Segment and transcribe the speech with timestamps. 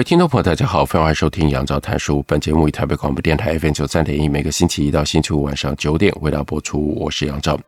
[0.00, 2.24] 位听众朋友，大家好，欢迎收听杨照谈书。
[2.26, 6.94] 本节目以台北广播电台 FM 九三点一，每个星期一到星期五晚上九点为大家播出。
[6.94, 7.60] 我是杨照，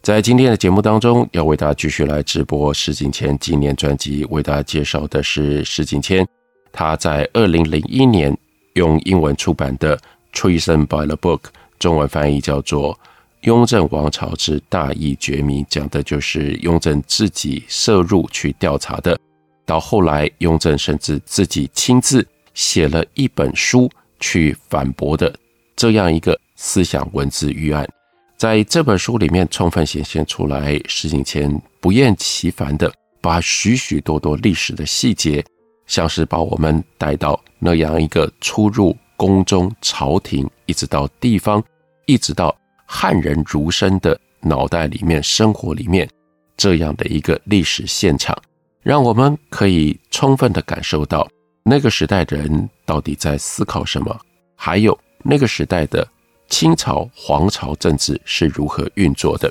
[0.00, 4.24] 在今天的节目当中，要为大家继续来直播石景谦纪念专辑。
[4.26, 6.24] 为大家介绍的是石景谦，
[6.70, 8.32] 他在二零零一年
[8.74, 9.96] 用英文出版的
[10.32, 11.40] 《Treason by the Book》，
[11.80, 12.94] 中文翻译叫做
[13.40, 19.18] 《雍正王朝之大义绝密》，讲的就是雍正自己涉入去调查的。
[19.64, 25.34] 到后来，雍正甚至自己亲自写了一本书去反驳的
[25.76, 27.88] 这样一个思想文字预案，
[28.36, 35.44] 在这本书里面充分显现出来，石景谦不厌其烦的把许许多多历史的细节，
[35.86, 41.62] 像是把我们带到那样一个出入宫中朝廷，一直到地方，
[42.06, 46.08] 一直到汉人儒生的脑袋里面、生活里面
[46.56, 48.36] 这样的一个历史现场。
[48.82, 51.28] 让我们可以充分地感受到
[51.62, 54.18] 那个时代的人到底在思考什么，
[54.56, 56.06] 还有那个时代的
[56.48, 59.50] 清朝皇朝政治是如何运作的。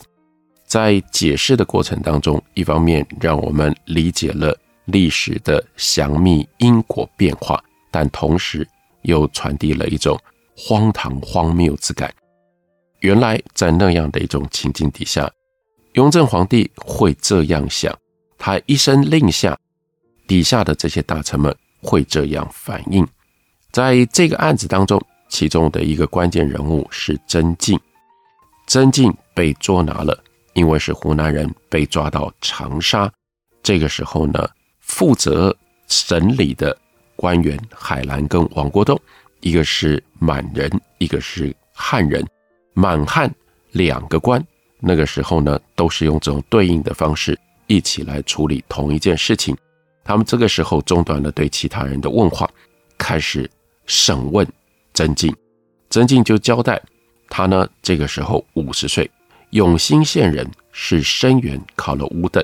[0.65, 8.67] 在解释的过程当中，一方面让我们理解了历史的详密因果变化，但同时
[9.03, 10.19] 又传递了一种
[10.57, 12.13] 荒唐荒谬之感。
[12.99, 15.31] 原来在那样的一种情境底下，
[15.94, 17.97] 雍正皇帝会这样想。
[18.44, 19.56] 他一声令下，
[20.25, 23.07] 底下的这些大臣们会这样反应。
[23.72, 27.80] 在这个案子当中，其中的一个关键人物是曾静。
[28.66, 33.07] 曾静被捉拿了，因为是湖南人，被抓到长沙。
[33.62, 34.50] 这个时候呢，
[34.80, 35.56] 负责
[35.88, 36.75] 审理的
[37.16, 39.00] 官员海兰跟王国栋，
[39.41, 42.25] 一个是满人，一个是汉人，
[42.74, 43.31] 满汉
[43.69, 44.44] 两个官，
[44.80, 47.38] 那个时候呢，都是用这种对应的方式。
[47.71, 49.55] 一起来处理同一件事情，
[50.03, 52.49] 他们这个时候中断了对其他人的问话，
[52.97, 53.49] 开始
[53.85, 54.45] 审问
[54.93, 55.33] 曾静。
[55.89, 56.81] 曾静就交代，
[57.29, 59.09] 他呢这个时候五十岁，
[59.51, 62.43] 永兴县人，是生员，考了五等。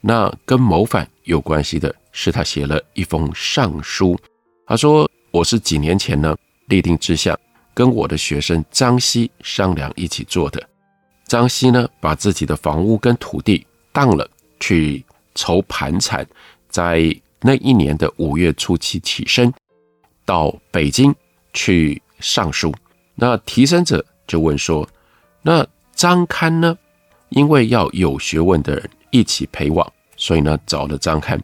[0.00, 4.18] 那跟谋反有关系的是，他写了一封上书，
[4.66, 6.34] 他说：“我是几年前呢
[6.68, 7.38] 立定志向，
[7.74, 10.68] 跟我的学生张熙商量一起做的。
[11.26, 14.26] 张熙呢把自己的房屋跟土地当了。”
[14.60, 15.04] 去
[15.34, 16.26] 筹盘缠，
[16.68, 19.52] 在那一年的五月初七起身，
[20.24, 21.14] 到北京
[21.52, 22.74] 去上书。
[23.14, 24.88] 那提升者就问说
[25.42, 26.76] ：“那张刊呢？
[27.30, 31.40] 因为要有学问的人一起陪往，所以呢找了张刊。”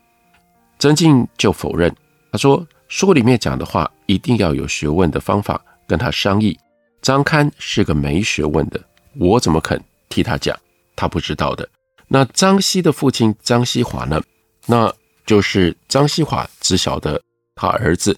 [0.78, 1.94] 曾静就否认，
[2.32, 6.58] 他说：“书里面讲的话一定要有学问的方法跟他商议。
[7.00, 8.80] 张刊是个没学问的，
[9.18, 10.58] 我怎么肯替他讲？
[10.96, 11.68] 他不知道的。”
[12.14, 14.22] 那张熙的父亲张熙华呢？
[14.66, 14.94] 那
[15.26, 17.20] 就是张熙华只晓得
[17.56, 18.16] 他儿子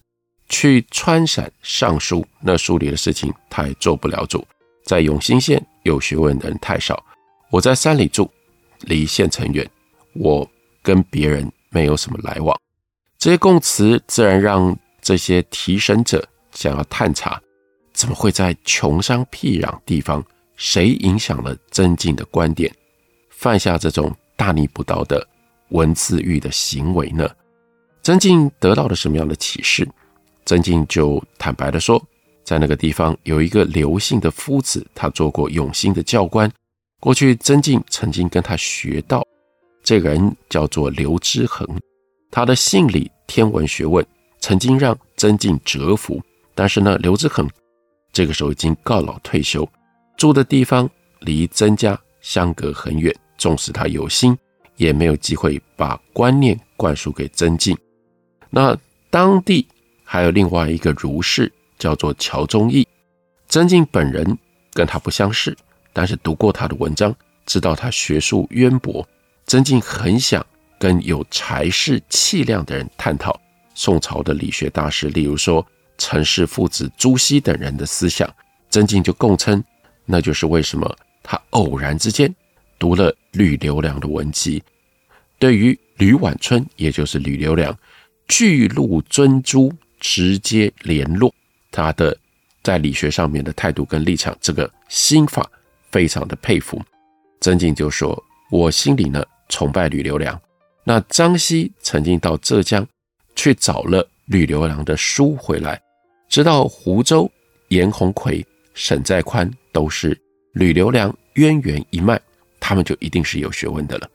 [0.51, 4.47] 去川陕上书，那书里的事情他也做不了主。
[4.85, 7.03] 在永兴县有学问的人太少，
[7.49, 8.31] 我在山里住，
[8.81, 9.67] 离县城远，
[10.13, 10.47] 我
[10.83, 12.55] 跟别人没有什么来往。
[13.17, 17.41] 这些供词自然让这些提审者想要探查，
[17.95, 20.23] 怎么会在穷乡僻壤地方，
[20.55, 22.71] 谁影响了曾静的观点？
[23.37, 25.27] 犯下这种大逆不道的
[25.69, 27.29] 文字狱的行为呢？
[28.03, 29.87] 曾静得到了什么样的启示？
[30.45, 32.03] 曾静就坦白的说，
[32.45, 36.51] 在那个地方有一个刘姓的夫子，他做过永兴的教官。
[36.99, 39.23] 过去曾静曾经跟他学道，
[39.83, 41.67] 这个人叫做刘知恒，
[42.31, 44.05] 他的性理天文学问
[44.41, 46.23] 曾经让曾静折服。
[46.55, 47.47] 但是呢，刘知恒
[48.13, 49.69] 这个时候已经告老退休，
[50.17, 50.89] 住的地方
[51.21, 53.15] 离曾家相隔很远。
[53.47, 54.37] 纵使他有心，
[54.75, 57.79] 也没有机会把观念灌输给曾静。
[58.51, 58.77] 那
[59.09, 59.65] 当地
[60.03, 62.85] 还有另外一个儒士，叫做乔忠义。
[63.47, 64.37] 曾静本人
[64.73, 65.57] 跟他不相识，
[65.93, 67.15] 但是读过他的文章，
[67.45, 69.07] 知道他学术渊博。
[69.47, 70.45] 曾静很想
[70.77, 73.41] 跟有才识气量的人探讨
[73.77, 75.65] 宋朝的理学大师，例如说
[75.99, 78.29] 陈氏父子、朱熹等人的思想。
[78.71, 79.63] 曾静就供称，
[80.05, 80.93] 那就是为什么
[81.23, 82.35] 他偶然之间。
[82.79, 84.63] 读了吕留良的文集，
[85.39, 87.77] 对于吕婉春，也就是吕留良，
[88.29, 91.33] 巨鹿尊猪，直接联络，
[91.71, 92.17] 他的
[92.63, 95.49] 在理学上面的态度跟立场，这个心法
[95.91, 96.83] 非常的佩服。
[97.41, 100.41] 曾静就说：“我心里呢崇拜吕留良。
[100.83, 102.87] 那张熙曾经到浙江
[103.35, 105.81] 去找了吕留良的书回来，
[106.29, 107.31] 知道湖州
[107.69, 110.19] 严鸿逵、沈再宽都是
[110.53, 112.19] 吕留良渊源一脉，
[112.67, 114.11] 他们就一定是有学问的了。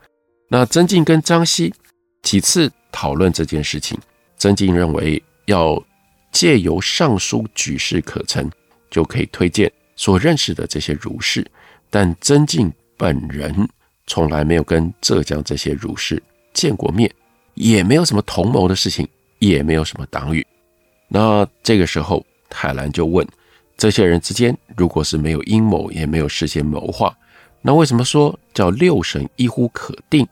[0.50, 1.74] 那曾静跟张西
[2.21, 3.98] 几次讨论这件事情，
[4.36, 5.81] 曾静认为要
[6.33, 8.50] 借由上书举事可成，
[8.89, 11.45] 就可以推荐所认识的这些儒士，
[11.89, 12.69] 但曾静。
[13.01, 13.68] 本人
[14.06, 16.21] 从来没有跟浙江这些儒士
[16.53, 17.12] 见过面，
[17.56, 19.07] 也没有什么同谋的事情，
[19.39, 20.45] 也没有什么党羽。
[21.07, 23.27] 那这个时候，海兰就问：
[23.75, 27.12] 这些人之间如果是没有阴谋，也没有事先谋划，
[27.62, 30.28] 那为什么说叫六神一呼可定？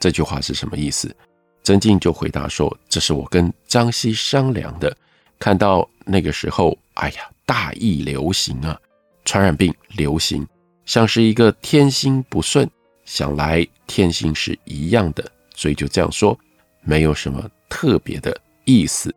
[0.00, 1.14] 这句话是什么意思？
[1.62, 4.96] 曾静就回答说：这是我跟张西商量的。
[5.38, 8.78] 看到那个时候，哎呀，大疫流行啊，
[9.24, 10.46] 传染病流行。
[10.84, 12.68] 像是一个天心不顺，
[13.04, 15.24] 想来天心是一样的，
[15.54, 16.36] 所以就这样说，
[16.80, 19.14] 没有什么特别的意思。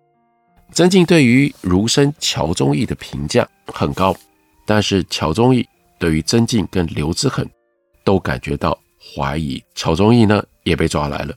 [0.72, 4.16] 曾静对于儒生乔宗义的评价很高，
[4.66, 5.68] 但是乔宗义
[6.06, 7.44] 对于曾静跟刘知恒
[8.04, 9.60] 都感觉到怀疑。
[9.74, 11.34] 乔忠义呢也被抓来了，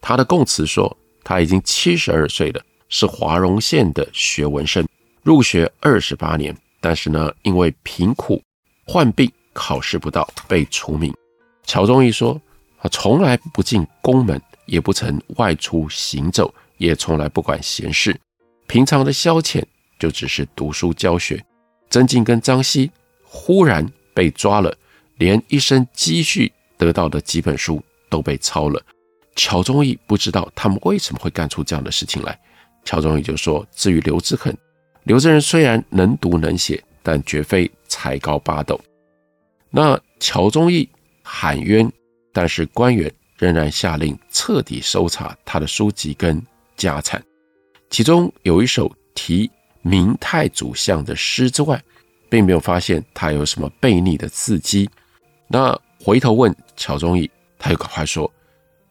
[0.00, 0.84] 他的供词说
[1.22, 4.84] 他已经七十二岁了，是华容县的学文生，
[5.22, 8.42] 入学二十八年，但是呢因为贫苦
[8.84, 9.30] 患病。
[9.54, 11.12] 考试不到被除名。
[11.64, 12.40] 乔忠义说
[12.80, 18.16] ：“他从来不进宫门，也不曾外出行走，也从来不管闲事。
[18.68, 19.60] 平常的消遣
[19.98, 21.44] 就只是读书教学。”
[21.90, 22.88] 曾静跟张希
[23.24, 23.84] 忽然
[24.18, 24.76] 被抓了，
[25.18, 27.80] 连一生积蓄得到的几本书
[28.10, 28.82] 都被抄了。
[29.36, 32.36] 乔宗义不知道他们为什么会干出这样的事情来。
[32.84, 34.52] 乔宗义就说：“至于刘知恒，
[35.04, 38.80] 刘知仁虽然能读能写，但绝非才高八斗。”
[39.70, 40.88] 那乔宗义
[41.22, 41.88] 喊冤，
[42.32, 46.44] 但是官员仍然下令彻底搜查他的书籍跟
[46.76, 47.22] 家产，
[47.88, 49.48] 其中有一首题
[49.82, 51.80] 明太祖像的诗之外，
[52.28, 54.88] 并没有发现他有什么悖逆的字迹。
[55.46, 58.30] 那回头问乔宗义，他又赶快说，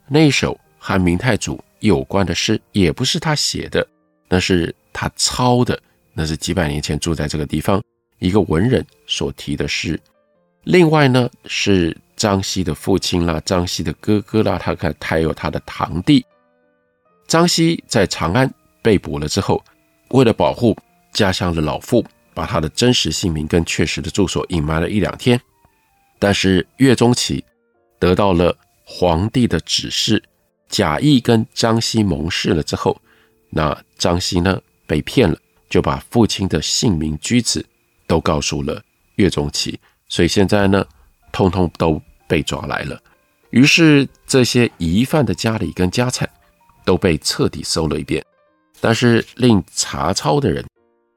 [0.07, 3.87] 那一首和明太祖有关的诗也不是他写的，
[4.27, 5.79] 那是他抄的，
[6.13, 7.81] 那是几百年前住在这个地方
[8.19, 9.99] 一个文人所题的诗。
[10.63, 16.25] 另外呢，是张熙的父亲啦，张熙的哥哥啦，他看他有他的堂弟。
[17.27, 18.51] 张熙在长安
[18.81, 19.63] 被捕了之后，
[20.09, 20.75] 为了保护
[21.13, 22.03] 家乡的老父，
[22.37, 25.41] 把他的真实姓名跟确实的住所隐瞒了一两天。
[26.19, 27.43] 但是岳钟琪
[27.97, 28.55] 得到了
[28.85, 30.23] 皇帝的指示，
[30.69, 33.01] 假意跟张西盟誓了之后，
[33.49, 35.35] 那张西呢被骗了，
[35.67, 37.65] 就把父亲的姓名居址
[38.05, 38.83] 都告诉了
[39.15, 39.79] 岳钟琪。
[40.07, 40.85] 所以现在呢，
[41.31, 43.01] 通通都被抓来了。
[43.49, 46.29] 于是这些疑犯的家里跟家产
[46.85, 48.23] 都被彻底搜了一遍。
[48.79, 50.63] 但是令查抄的人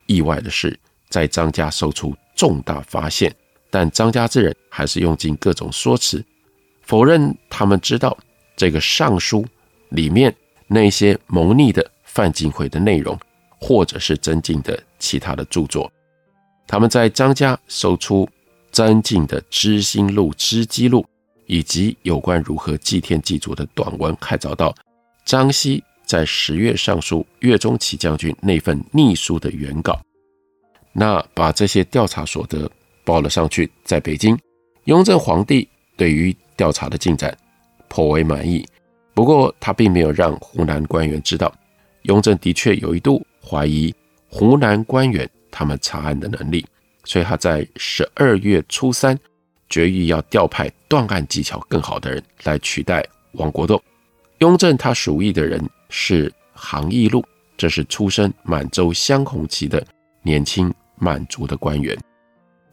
[0.07, 0.81] 意外的是，
[1.11, 3.35] 在张家搜出重大发现，
[3.69, 6.25] 但张家之人还是用尽各种说辞，
[6.81, 8.17] 否认他们知道
[8.57, 9.45] 这个上书
[9.91, 10.35] 里面
[10.67, 13.19] 那些谋逆的范进辉的内容，
[13.59, 15.93] 或者是曾静的其他的著作。
[16.67, 18.27] 他们在张家搜出。
[18.73, 21.03] 曾静的《知心录》《知机录》，
[21.47, 24.73] 以及有关如何祭天祭祖的短文，还找到
[25.25, 30.01] 张熙在十月上书岳钟琪将军那份逆书的原稿。
[30.93, 32.71] 那把这些调查所得
[33.05, 34.39] 报了上去，在北京，
[34.85, 37.37] 雍正皇帝对于调查的进展
[37.89, 38.67] 颇为满意。
[39.15, 41.53] 不过他并没有让湖南官员知道，
[42.03, 43.95] 雍正的确有一度怀疑
[44.29, 46.65] 湖南官员他们查案的能力。
[47.05, 49.19] 所以他在十二月初三
[49.69, 53.83] 决议要调派断案技巧更好的人来取代王国栋。
[54.39, 57.25] 雍正他属意的人是杭义禄，
[57.57, 59.85] 这是出身满洲镶红旗的
[60.23, 61.99] 年轻满族的官员，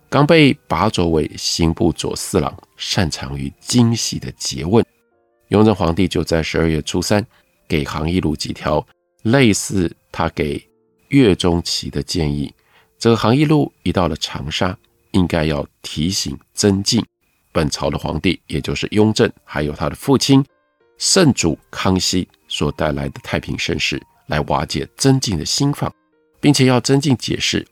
[0.10, 4.86] 刚被拔擢为刑部左侍郎，擅长于精细的诘问。
[5.50, 7.26] 雍正皇帝就在十二月初三
[7.68, 8.86] 给杭义禄几条
[9.24, 10.62] 类似他给
[11.08, 12.54] 岳钟琪的建议。
[13.00, 14.78] 这个杭义禄一到了长沙，
[15.12, 17.06] 应该要提醒曾静，
[17.54, 20.44] 本朝的皇帝，也就是雍正，还有他的父亲
[20.98, 25.90] 圣祖康熙所带来的太平盛世，来瓦解曾静的心防，
[26.40, 27.66] 并且要曾静解释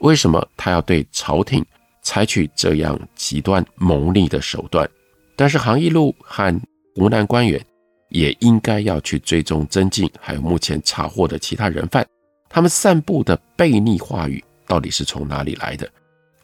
[0.00, 1.64] 为什么他要对朝廷
[2.02, 4.88] 采取这样极端谋逆的手段。
[5.36, 6.60] 但是杭义禄和
[6.94, 7.64] 湖南官员
[8.10, 12.06] 也应该要去追踪曾静，还有目前查获的其他人犯，
[12.48, 15.90] 他们散布的悖逆话语到底是从哪里来的？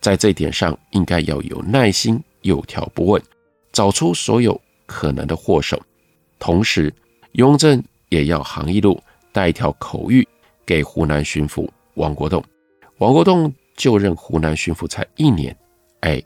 [0.01, 3.23] 在这一点上，应该要有耐心，有条不紊，
[3.73, 5.81] 找出所有可能的祸首。
[6.39, 6.93] 同时，
[7.33, 10.27] 雍正也要杭一路带一条口谕
[10.69, 12.45] 给湖南巡抚王国栋。
[12.99, 15.57] 王国栋就任湖南巡抚才一年，
[16.01, 16.23] 哎，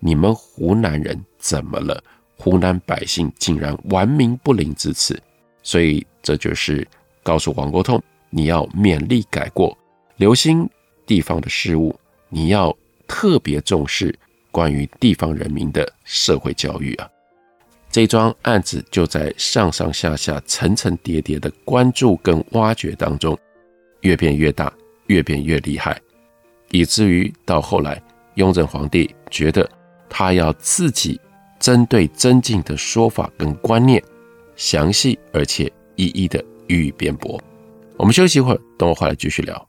[0.00, 2.04] 你们湖南人怎么了？
[2.36, 5.18] 湖南百姓竟然顽冥不灵至此，
[5.62, 6.86] 所以这就是
[7.22, 7.98] 告诉王国栋，
[8.28, 9.74] 你要勉力改过，
[10.16, 10.68] 留心
[11.06, 11.98] 地方的事务，
[12.28, 12.76] 你要
[13.08, 14.14] 特别重视
[14.50, 17.08] 关于地方人民的社会教育啊。
[17.90, 23.38] 这桩案子就在上上下下、层层叠叠的关注跟挖掘当中，
[24.06, 24.72] 越变越大，
[25.08, 26.00] 越变越厉害，
[26.70, 28.00] 以至于到后来，
[28.36, 29.68] 雍正皇帝觉得
[30.08, 31.20] 他要自己。
[31.58, 34.00] 针对曾静的说法跟观念，
[34.56, 37.40] 详细而且一一的予以辩驳。
[37.96, 39.68] 我们休息一会儿，等我回来继续聊。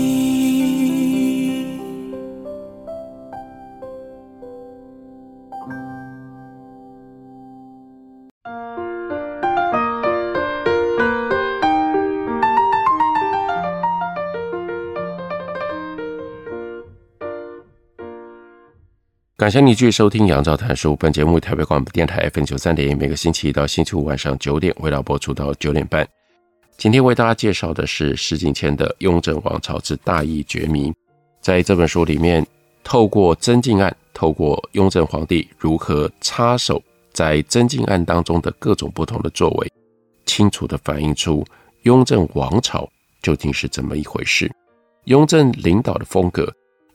[19.51, 20.95] 感谢你继续收听杨照谈书。
[20.95, 26.07] 本节目台北广播电台 FM 九三点一，每个星期一到星期五晚上九点，为大家播出到九点半。
[26.77, 30.89] 今天为大家介绍的是石景谦的《雍正王朝之大义觉迷》。
[31.41, 32.47] 在这本书里面，
[32.81, 36.81] 透过曾静案，透过雍正皇帝如何插手
[37.11, 39.69] 在曾静案当中的各种不同的作为，
[40.25, 41.45] 清楚地反映出
[41.81, 42.89] 雍正王朝
[43.21, 44.49] 究竟是怎么一回事。
[45.07, 46.49] 雍正领导的风格，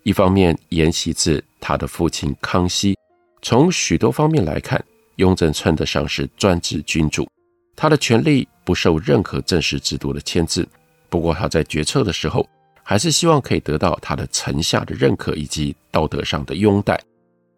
[0.06, 2.96] 一方面沿袭自他的父亲康熙，
[3.42, 4.80] 从许多方面来看，
[5.16, 7.28] 雍正称得上是专制君主，
[7.74, 10.64] 他的权力不受任何正式制度的牵制。
[11.08, 12.48] 不过他在决策的时候，
[12.84, 17.02] 还是希望可以得到他的臣下的认可以及道德上的拥戴。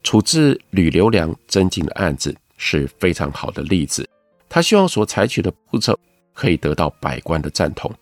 [0.02, 4.08] 处置吕留良、曾静的案子是非常好的例子，
[4.48, 5.94] 他希望所采取的步骤
[6.32, 7.94] 可以得到百官的赞同。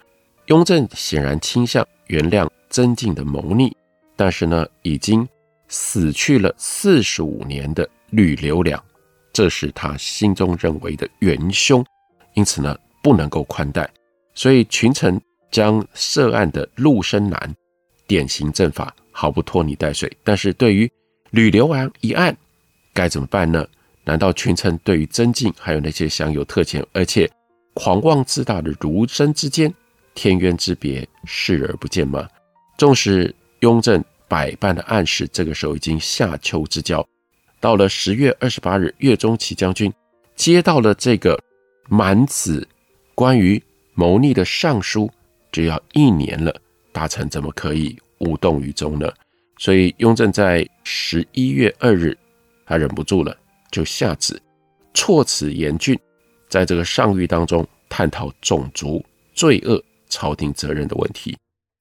[0.47, 3.76] 雍正显然倾向原谅曾静的谋逆。
[4.16, 5.28] 但是呢，已经
[5.68, 8.82] 死去了四十五年的吕留良，
[9.32, 11.85] 这是他心中认为的元凶，
[12.35, 13.88] 因此呢，不能够宽待。
[14.35, 15.20] 所以群臣
[15.50, 17.54] 将涉案的陆生南
[18.06, 20.11] 典型正法，毫不拖泥带水。
[20.25, 20.90] 但是对于
[21.30, 22.37] 吕留良一案，
[22.94, 23.66] 该怎么办呢？
[24.04, 27.28] 难道群臣对于曾静还有那些享有特权而且
[27.75, 29.73] 狂妄自大的儒生之间
[30.14, 32.28] 天渊之别视而不见吗？
[32.78, 37.06] 纵使雍正百般的暗示，这个时候已经夏秋之交，
[37.58, 39.92] 到了十月二十八日，岳钟琪将军
[40.34, 41.42] 接到了这个
[41.88, 42.66] 满子
[43.14, 43.62] 关于
[43.94, 45.10] 谋逆的上书，
[45.50, 46.54] 就要一年了，
[46.92, 49.10] 大臣怎么可以无动于衷呢？
[49.58, 52.16] 所以雍正在十一月二日，
[52.66, 53.34] 他忍不住了，
[53.70, 54.38] 就下旨
[54.92, 55.98] 措辞严峻，
[56.48, 61.38] 在这个上谕当中探讨种族罪恶、朝廷责任的问题，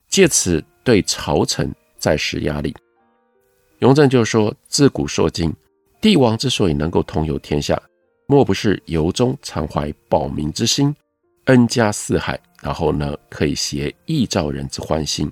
[0.07, 0.63] 借此。
[0.85, 2.73] 对朝臣再施压力，
[3.79, 5.51] 雍正就说：“自古说今，
[5.99, 7.81] 帝王之所以能够统有天下，
[8.27, 10.95] 莫不是由衷常怀保民之心，
[11.45, 15.29] 恩加四海，然后呢，可以协异兆人之欢心。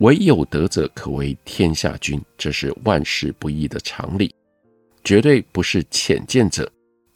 [0.00, 4.34] 唯有德者可为天下君，这是万事不易的常理，
[5.02, 6.70] 绝对不是浅见者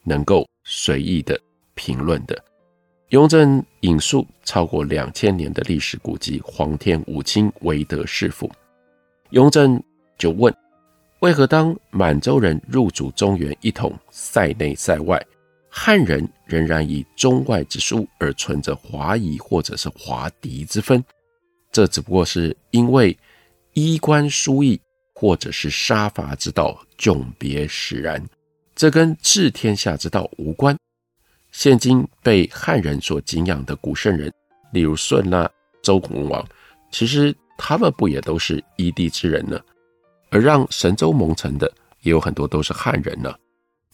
[0.04, 1.38] 能够随意的
[1.74, 2.42] 评论的。
[3.10, 8.48] 雍正引述超过两千年的历史古籍《皇天武钦惟德释赋》，
[9.30, 9.82] 雍正
[10.16, 10.54] 就问。
[11.20, 15.20] 为何当满洲人入主中原一统塞内塞外，
[15.68, 21.04] 汉人仍然以中外之殊而存着华夷或者是华狄之分？
[21.72, 23.18] 这只不过是因为
[23.74, 24.80] 衣冠殊异，
[25.12, 28.24] 或者是杀伐之道迥别使然，
[28.76, 30.76] 这跟治天下之道无关。
[31.58, 34.32] 现今被汉人所敬仰的古圣人，
[34.72, 35.50] 例如舜啊、
[35.82, 36.46] 周文王，
[36.92, 39.58] 其实他们不也都是异地之人呢？
[40.30, 41.68] 而让神州蒙尘的
[42.02, 43.34] 也有很多都是汉人呢。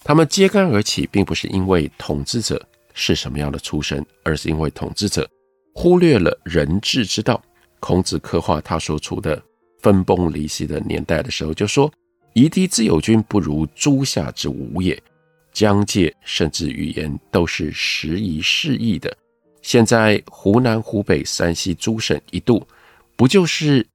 [0.03, 5.27] 他们揭竿而起，并不是因为统治者是什么样的出身，而是因为统治者
[5.75, 7.43] 忽略了人治之道。
[7.81, 9.43] 孔子刻画他所处的
[9.81, 11.91] 分崩离析的年代的时候，就说
[12.35, 15.03] ：“夷狄之有君，不如诸夏之无也。”
[15.55, 19.17] 疆界甚至语言都是时移世易的。
[19.63, 22.67] 现在湖南、湖北、山西诸省一度，
[23.17, 23.87] 不就是？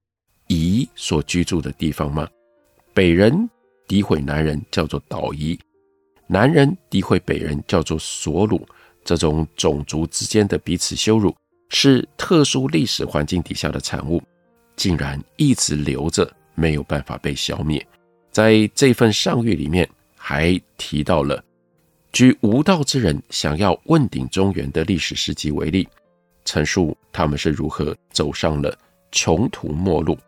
[0.48, 2.28] 夷所居住的地方吗？
[2.92, 3.48] 北人
[3.86, 5.56] 诋毁南人叫做岛夷，
[6.26, 8.60] 南人诋毁北人叫做索虏。
[9.04, 11.32] 这种种族之间的彼此羞辱，
[11.68, 14.20] 是特殊历史环境底下的产物，
[14.74, 17.86] 竟然一直留着，没有办法被消灭。
[18.32, 21.42] 在这份上谕里面，还提到了
[22.12, 25.88] 举无道之人想要问鼎中原的历史事迹为例，
[26.44, 28.76] 陈述他们是如何走上了
[29.12, 30.18] 穷途末路。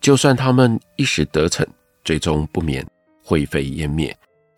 [0.00, 1.66] 就算他们一时得逞，
[2.04, 2.86] 最终不免
[3.22, 4.14] 灰飞烟灭。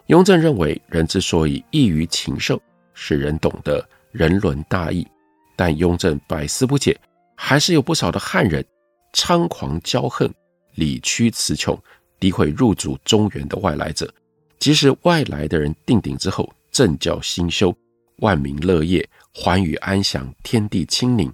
[0.06, 2.60] 雍正认为，人之所以异于禽兽，
[2.94, 5.06] 是人懂得人伦大义。
[5.54, 6.98] 但雍正百思不解，
[7.36, 8.64] 还是有不少的汉人
[9.12, 10.28] 猖狂骄横、
[10.74, 11.78] 理屈词穷，
[12.18, 14.12] 诋毁入主中原的外来者。
[14.58, 17.72] 即使外来的人定鼎之后，政教兴修，
[18.16, 21.32] 万民乐业，寰宇安详，天地清宁，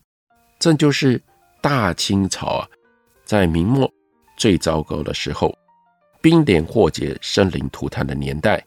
[0.59, 1.23] 这就是
[1.63, 2.69] 大清朝啊，
[3.25, 3.91] 在明末。
[4.37, 5.53] 最糟糕的时候，
[6.21, 8.65] 兵连祸结、生灵涂炭的年代，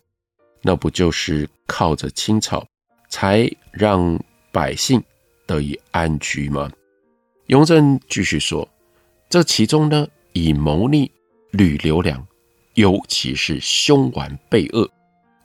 [0.62, 2.66] 那不就是靠着清朝
[3.08, 4.20] 才让
[4.52, 5.02] 百姓
[5.46, 6.70] 得以安居吗？
[7.46, 8.68] 雍正继续说，
[9.30, 11.10] 这其中呢，以谋逆
[11.52, 12.26] 吕留良，
[12.74, 14.90] 尤其是凶顽悖恶。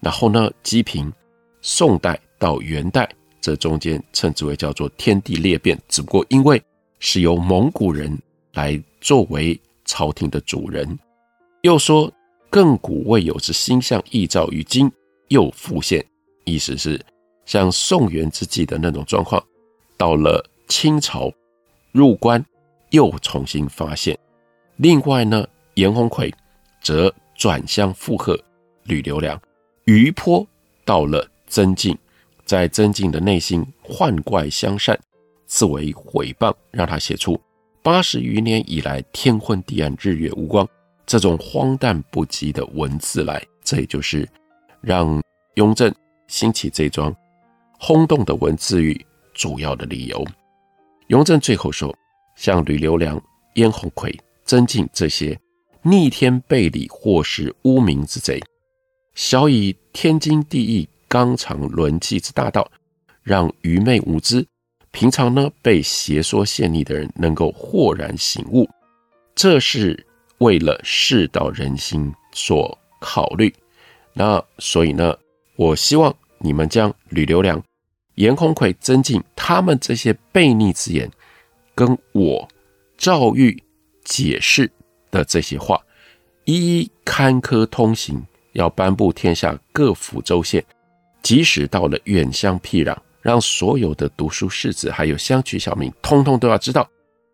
[0.00, 1.12] 然后呢，积贫，
[1.61, 3.09] 宋代到元代，
[3.40, 6.62] 这中间称之为叫做天地裂变，只不过因为
[6.98, 8.18] 是由蒙古人
[8.52, 9.61] 来作为。
[9.88, 10.98] 朝廷的主人，
[11.62, 12.12] 又说
[12.50, 14.90] 亘古未有之星象异兆，于今
[15.28, 16.04] 又复现，
[16.44, 17.00] 意思是
[17.44, 19.40] 像宋元之际的那种状况，
[19.96, 21.32] 到了清朝
[21.92, 22.44] 入关
[22.90, 24.18] 又重新发现。
[24.78, 26.35] 另外呢，严鸿逵
[26.82, 28.37] 则转向附和
[28.82, 29.40] 吕留良，
[29.87, 30.44] 余波
[30.85, 31.96] 到了曾静，
[32.44, 34.99] 在曾静的内心幻怪相善，
[35.46, 37.40] 自为毁谤，让他写出。
[37.85, 40.68] 八十余年以来，天昏地暗，日月无光，
[41.07, 44.29] 这种荒诞不羁的文字来，这也就是
[44.81, 45.22] 让
[45.55, 45.94] 雍正
[46.27, 47.14] 兴起这桩
[47.79, 50.27] 轰动的文字狱主要的理由。
[51.07, 51.96] 雍正最后说
[52.35, 53.22] ：“像吕留良、
[53.55, 54.12] 严鸿逵、
[54.44, 55.38] 曾静这些
[55.83, 58.42] 逆天背理、祸世污名之贼，
[59.16, 62.70] 晓以天经地义、纲常伦纪之大道，
[63.22, 64.46] 让愚昧无知。”
[64.92, 68.68] 平常呢，被邪说陷溺的人能够豁然醒悟，
[69.35, 70.07] 这是
[70.38, 73.52] 为了世道人心所考虑。
[74.12, 75.16] 那所以呢，
[75.57, 77.62] 我希望你们将吕留良、
[78.14, 81.11] 严空奎、曾静他们这些悖逆之言，
[81.74, 82.48] 跟我
[82.96, 83.62] 赵玉
[84.05, 84.70] 解释
[85.11, 85.83] 的这些话，
[86.44, 88.24] 一一刊科通行，
[88.57, 90.64] 要颁布天下各府州县，
[91.23, 92.97] 即使到了远乡僻壤。
[93.23, 96.88] 让所有的读书士子，还有乡居小民，通通都要知道，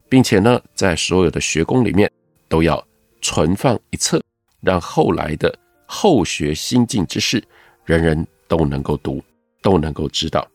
[0.08, 2.10] 并且呢，在所有的学宫里面
[2.48, 2.82] 都要
[3.20, 4.22] 存放一册，
[4.62, 5.54] 让后来的
[5.84, 7.44] 后学新进之士，
[7.84, 9.22] 人人都能够读，
[9.60, 10.48] 都能够知道。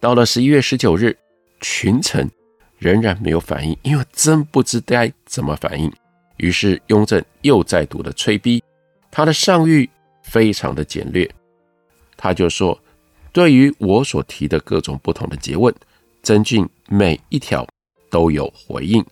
[0.00, 1.16] 到了十一月十九日，
[1.60, 2.28] 群臣
[2.76, 5.88] 仍然没有反应，因为真不知该怎么反应。
[6.38, 8.60] 于是雍正又再度的催逼，
[9.12, 9.88] 他的上谕
[10.24, 11.30] 非常的简略，
[12.16, 12.76] 他就说。
[13.32, 15.74] 对于我所提的各种不同的诘问，
[16.22, 17.66] 曾俊每一条
[18.08, 19.04] 都有回应，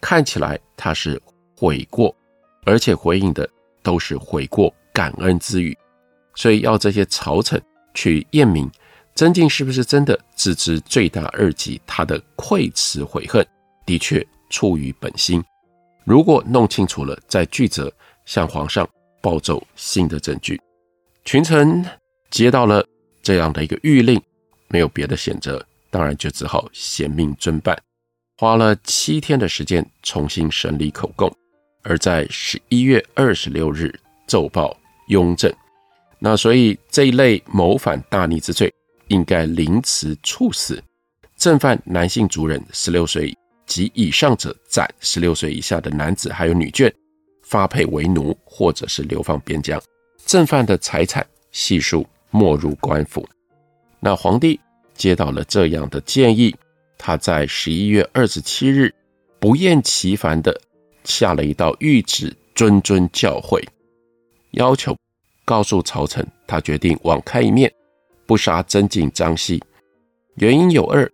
[0.00, 1.20] 看起来他是
[1.54, 2.16] 悔过，
[2.64, 3.46] 而且回应的
[3.82, 5.76] 都是悔过感恩之语，
[6.34, 8.66] 所以要这些朝臣去验明
[9.14, 13.46] 曾静是不是真的自知罪大恶极，他的愧耻悔恨
[13.84, 15.44] 的确出于本心。
[16.04, 17.92] 如果弄清楚了，再具责
[18.24, 18.88] 向皇上
[19.26, 20.56] 暴奏新的证据。
[21.24, 21.84] 群臣
[22.30, 22.86] 接到了
[23.24, 24.22] 这样的一个谕令，
[24.68, 27.76] 没有别的选择，当然就只好衔命遵办。
[28.36, 31.28] 花了七天的时间重新审理口供，
[31.82, 33.92] 而在十一月二十六日
[34.28, 35.52] 奏报雍正。
[36.20, 38.72] 那所以这一类谋反大逆之罪，
[39.08, 40.80] 应该凌迟处死。
[41.36, 43.36] 正犯男性族人十六岁
[43.66, 46.92] 及以上者斩，十六岁以下的男子还有女眷
[47.48, 49.80] 发配为奴，或者是流放边疆。
[50.26, 53.26] 正犯的财产悉数没入官府。
[54.00, 54.60] 那皇帝
[54.94, 56.54] 接到了这样的建议，
[56.98, 58.92] 他在十一月二十七日
[59.38, 60.60] 不厌其烦地
[61.04, 63.64] 下了一道谕旨，谆谆教诲，
[64.52, 64.96] 要求
[65.44, 67.72] 告诉朝臣，他决定网开一面，
[68.26, 69.62] 不杀曾静、张熙。
[70.34, 71.08] 原因有二：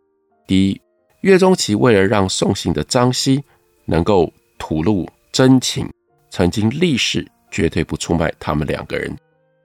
[0.47, 0.81] 第一，
[1.21, 3.45] 岳钟琪为了让送信的张熙
[3.85, 5.89] 能够吐露真情，
[6.33, 7.25] 曾经立誓。
[7.53, 9.15] 绝对不出卖他们两个人。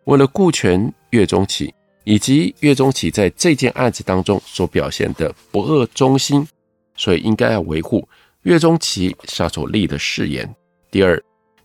[0.03, 6.45] 为了顾全岳钟琪，以及岳钟琪在这件案子当中所表现的不恶忠心，
[6.97, 8.05] 所以应该要维护
[8.41, 10.53] 岳钟琪杀所立的誓言。
[10.91, 11.23] 第二，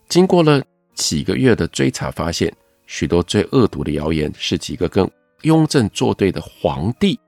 [0.09, 0.63] 经过了
[0.95, 2.55] 几个月的追查，发现
[2.87, 5.11] 许多最恶毒的谣言是几个跟
[5.41, 7.19] 雍正作对的皇帝，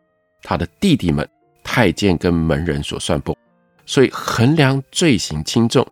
[0.40, 1.28] 他的弟弟们、
[1.64, 3.36] 太监跟门人所散布。
[3.86, 5.84] 所以衡量罪行轻重，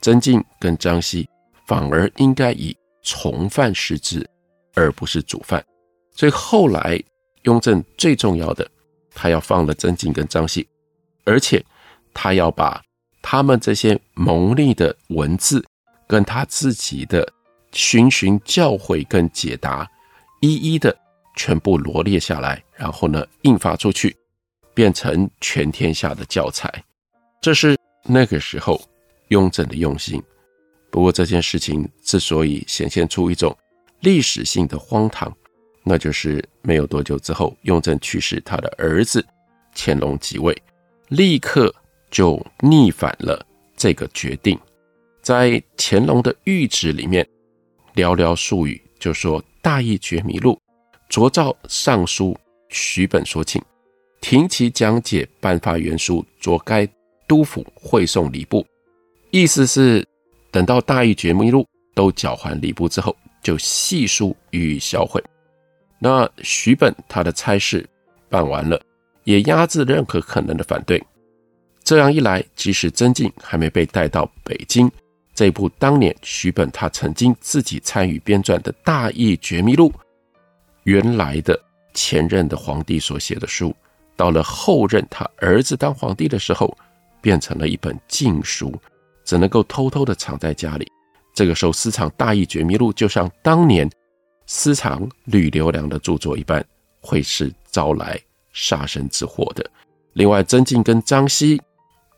[0.00, 1.28] 曾静跟张熙。
[1.66, 4.28] 反而应该以从犯视之，
[4.74, 5.64] 而不是主犯。
[6.10, 7.00] 所以后来
[7.42, 8.68] 雍正最重要的，
[9.14, 10.68] 他要放了曾静跟张熙，
[11.24, 11.64] 而且
[12.12, 12.82] 他要把
[13.22, 15.64] 他们这些蒙匿的文字，
[16.08, 17.32] 跟他自己的
[17.70, 19.88] 循循教诲跟解答，
[20.40, 20.92] 一一的
[21.36, 24.16] 全部罗列下来，然后呢印发出去，
[24.74, 26.84] 变成全天下的教材。
[27.40, 28.82] 这是那个时候
[29.30, 30.22] 雍正的用心。
[30.90, 33.56] 不过这件事情之所以显现出一种
[34.00, 35.32] 历史性的荒唐，
[35.84, 39.24] 那就是没有多久之后，雍正去世，他的儿子
[39.74, 40.56] 乾隆即位，
[41.08, 41.74] 立刻
[42.10, 43.44] 就逆反了
[43.76, 44.58] 这个决定。
[45.22, 47.26] 在乾隆的谕旨里面，
[47.94, 50.58] 寥寥数语就说：“大义觉迷录，
[51.08, 52.36] 着照尚书
[52.70, 53.62] 徐本所请，
[54.20, 56.88] 停其讲解颁发原书，着该
[57.28, 58.66] 督府汇送礼部。”
[59.30, 60.06] 意思是。
[60.52, 61.64] 等到大义觉迷录
[61.94, 65.22] 都缴还礼部之后，就悉数予以销毁。
[66.00, 67.88] 那徐本他的差事
[68.28, 68.82] 办完了，
[69.22, 71.00] 也压制任何可能的反对。
[71.84, 74.90] 这样一来，即使曾静还没被带到北京，
[75.32, 79.88] 这部当年徐本他曾经自己参与编撰的《大义觉迷录》，
[80.82, 81.56] 原来的
[81.94, 83.72] 前任的皇帝所写的书，
[84.16, 86.76] 到了后任他儿子当皇帝的时候，
[87.20, 88.74] 变成了一本禁书。
[89.30, 90.90] 只能够偷偷的藏在家里。
[91.32, 93.88] 这个时候，私藏《大义觉迷录》就像当年
[94.44, 96.66] 私藏吕留良的著作一般，
[97.00, 98.20] 会是招来
[98.52, 99.64] 杀身之祸的。
[100.14, 101.62] 另外，曾静跟张熙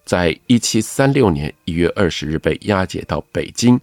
[0.07, 3.79] 在一七三六年一月二十日被押解到北京，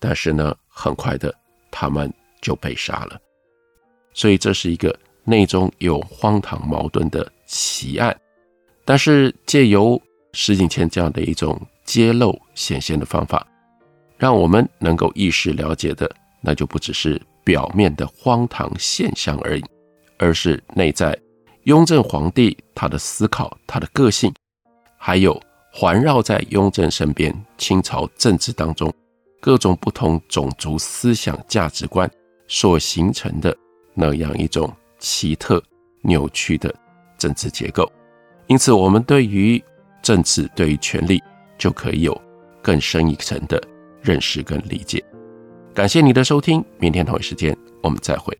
[0.00, 1.32] 但是呢，很快的
[1.70, 3.20] 他们就被杀了。
[4.12, 8.20] 所以，这是一个内中有荒唐矛盾的奇案。
[8.84, 10.02] 但是，借由
[10.34, 11.58] 石景谦这样的一种。
[11.84, 13.46] 揭露显现的方法，
[14.16, 19.64] 让我们能够意识了解的，那就不只是表面的荒唐现象而已，
[20.16, 21.14] 而是内在
[21.64, 24.32] 雍正皇帝他的思考、他的个性，
[24.96, 25.38] 还有
[25.70, 28.90] 环绕在雍正身边清朝政治当中
[29.38, 32.10] 各种不同种族思想价值观
[32.48, 33.54] 所形成的
[33.92, 35.62] 那样一种奇特
[36.00, 36.74] 扭曲的
[37.18, 37.92] 政治结构。
[38.46, 39.62] 因此，我们对于
[40.04, 41.20] 政治、对于权力，
[41.56, 42.22] 就可以有
[42.62, 43.60] 更深一层的
[44.02, 45.02] 认识跟理解。
[45.72, 48.38] 感谢你的收听，明天同一时间我们再会。